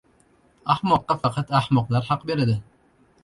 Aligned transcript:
•Ahmoqqa 0.75 1.17
faqat 1.25 1.53
ahmoqlar 1.59 2.09
haq 2.09 2.25
beradi. 2.31 2.57